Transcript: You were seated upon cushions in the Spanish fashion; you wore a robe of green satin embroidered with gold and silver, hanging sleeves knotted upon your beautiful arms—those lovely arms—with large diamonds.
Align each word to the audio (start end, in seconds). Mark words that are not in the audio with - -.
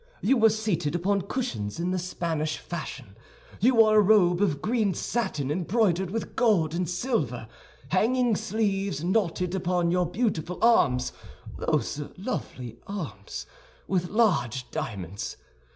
You 0.23 0.35
were 0.37 0.49
seated 0.49 0.95
upon 0.95 1.21
cushions 1.27 1.79
in 1.79 1.91
the 1.91 1.99
Spanish 1.99 2.57
fashion; 2.57 3.15
you 3.59 3.75
wore 3.75 3.97
a 3.97 4.01
robe 4.01 4.41
of 4.41 4.59
green 4.59 4.95
satin 4.95 5.51
embroidered 5.51 6.09
with 6.09 6.35
gold 6.35 6.73
and 6.73 6.89
silver, 6.89 7.47
hanging 7.89 8.35
sleeves 8.35 9.03
knotted 9.03 9.53
upon 9.53 9.91
your 9.91 10.07
beautiful 10.07 10.57
arms—those 10.59 12.01
lovely 12.17 12.79
arms—with 12.87 14.09
large 14.09 14.71
diamonds. 14.71 15.37